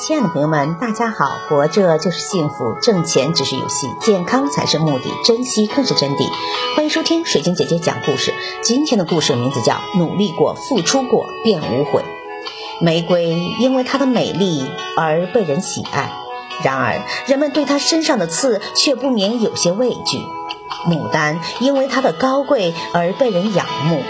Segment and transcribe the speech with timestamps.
[0.00, 1.38] 亲爱的朋友们，大家好！
[1.48, 6.28] 活着就是幸福，挣钱只是游戏，健康才是目的，珍惜更是真谛。
[6.74, 8.34] 欢迎收听水晶姐姐讲故事。
[8.62, 12.02] 今天的故事名字叫《努力过，付出过，便无悔》。
[12.80, 16.10] 玫瑰因为它的美丽而被人喜爱，
[16.64, 20.18] 然而人们对它身上的刺却不免有些畏惧。
[20.88, 24.02] 牡丹因为它的高贵而被人仰慕，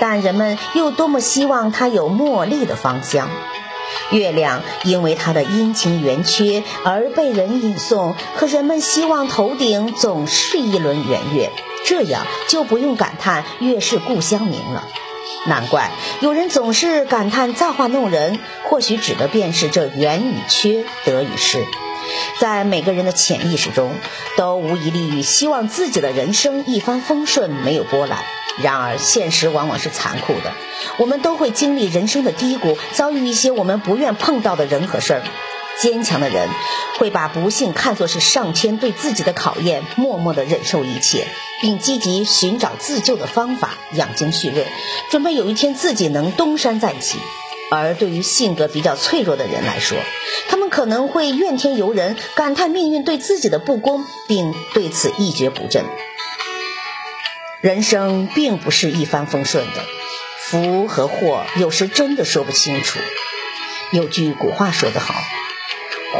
[0.00, 3.28] 但人们又多么希望它有茉莉的芳香。
[4.10, 11.50] 月亮因为它的阴晴圆缺而被人吟诵，可人们希望头顶总是一轮圆月，
[11.86, 14.88] 这样就不用感叹月是故乡明了。
[15.46, 15.90] 难怪
[16.20, 21.64] 有人总是感叹造化弄人，或许指的便是这圆与缺，得与失。
[22.38, 23.92] 在每个人的潜意识中，
[24.36, 28.18] 都无一例于希望自己的人生一帆风顺，没有波澜。
[28.62, 30.52] 然而，现实往往是残酷的，
[30.98, 35.22] 我们都会经历人生的低谷，遭遇一些我们不愿碰到的人和事儿。
[35.80, 36.48] 坚强的人
[36.98, 41.26] 会把不幸看作是上天对自己的考验，默默地忍受一切，
[41.60, 44.68] 并积极寻找自救的方法，养精蓄锐，
[45.10, 47.18] 准备有一天自己能东山再起。
[47.72, 49.98] 而对于性格比较脆弱的人来说，
[50.48, 55.84] 他们可能会怨天尤人，感叹命运对自己的不公，并对此一蹶不振。
[57.64, 59.82] 人生并不是一帆风顺的，
[60.38, 62.98] 福和祸有时真的说不清楚。
[63.90, 65.14] 有句古话说得好：“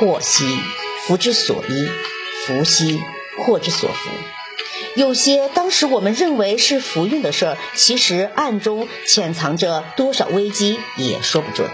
[0.01, 0.59] 祸兮
[1.03, 1.87] 福之所依，
[2.47, 2.99] 福兮
[3.37, 4.11] 祸之所伏。”
[4.97, 11.69] 有些当时我们认为是福运的事儿，其实暗中潜藏着多少危机也说不准。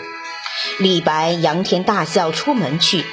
[0.81, 3.05] 李白仰天大笑出门去，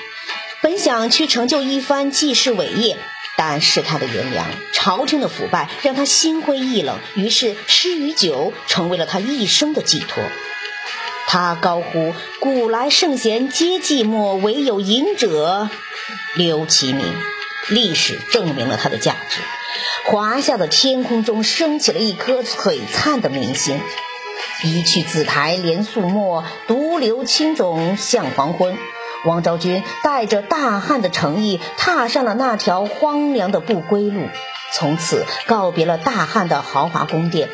[0.63, 2.97] 本想去成就一番济世伟业。
[3.37, 6.97] 但世态的炎凉，朝廷的腐败，让他心灰意冷。
[7.15, 10.23] 于是诗与酒成为了他一生的寄托。
[11.27, 15.69] 他高呼：“古来圣贤皆寂寞，唯有饮者
[16.35, 17.05] 留其名。”
[17.69, 19.41] 历史证明了他的价值。
[20.05, 23.79] 华夏的天空中升起了一颗璀璨的明星。
[24.63, 28.77] 一去紫台连素墨，独留青冢向黄昏。
[29.25, 34.29] 王昭君带着大汉的诚意，踏上了那条荒凉的不归路，
[34.73, 37.49] 从此告别了大汉的豪华宫殿。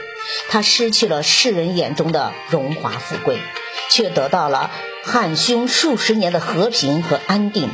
[0.50, 3.40] 他失去了世人眼中的荣华富贵，
[3.90, 4.72] 却得到了
[5.03, 7.69] 汉匈数十年的和平和安定，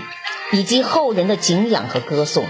[0.51, 2.45] 以及后人的敬仰和歌颂。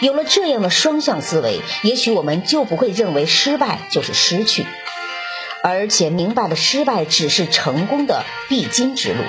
[0.00, 4.66] 有了这样的双向思维，也许我们就不会认为失败就是失去，
[5.62, 9.22] 而且明白了失败只是成功的必经之路。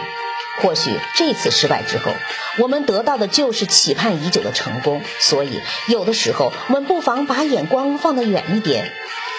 [0.61, 2.11] 或许这次失败之后，
[2.57, 5.01] 我们得到的就是期盼已久的成功。
[5.19, 8.91] 所以，有的时候我们不妨把眼光放得远一点，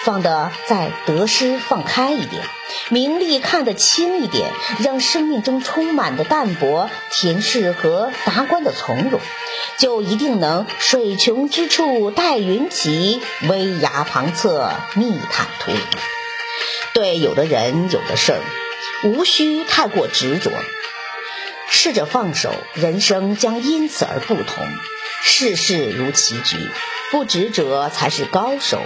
[0.03, 2.43] 放得在得失放开一点，
[2.89, 9.21] 名利看得轻一点，让生命中充满的淡泊、恬适和达观的从容，
[9.77, 15.71] 就一定能水穷之处待云起，危崖旁侧觅坦途。
[16.93, 18.41] 对有的人、有的事儿，
[19.03, 20.51] 无需太过执着。
[21.73, 24.67] 试着放手，人生将因此而不同。
[25.23, 26.57] 世事如棋局，
[27.11, 28.81] 不执着才是高手。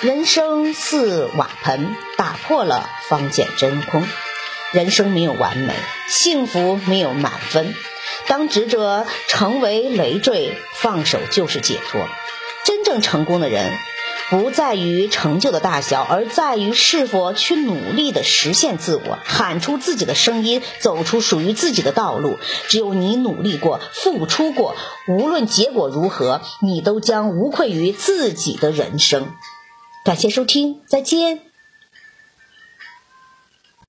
[0.00, 4.06] 人生似瓦盆，打破了方见真空。
[4.70, 5.74] 人生没有完美，
[6.08, 7.74] 幸福没有满分。
[8.28, 12.08] 当执着成为累赘，放手就是解脱。
[12.64, 13.76] 真正成功的人。
[14.30, 22.38] 不在于成就的大小，而在于是否去努力的实现自我，喊出自己的声音，走出属于自己的道路。
[22.68, 24.74] 只有你努力过，付出过，
[25.06, 29.28] 无论结果如何，你都将无愧于自己的人生。
[30.04, 31.51] 感谢收听，再见。